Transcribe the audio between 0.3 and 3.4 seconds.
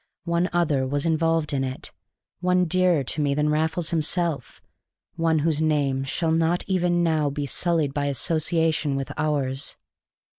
other was involved in it, one dearer to me